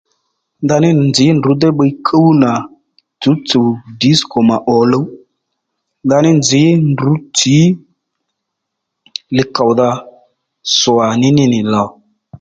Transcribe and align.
Ndaní 0.63 0.89
nzǐ 1.07 1.25
ndrǔ 1.37 1.51
déy 1.61 1.73
bbiy 1.75 1.93
kúw 2.05 2.27
nà 2.41 2.51
tsǔwtsùw 3.21 3.67
dǐskò 3.99 4.37
mà 4.49 4.57
òluw 4.77 5.05
ndaní 6.05 6.29
nzǐ 6.39 6.61
ndrǔ 6.91 7.11
tsǐ 7.37 7.57
li 9.35 9.43
kòwdha 9.55 9.89
swàní 10.77 11.29
ní 11.37 11.45
nì 11.51 11.59
lò 11.73 11.85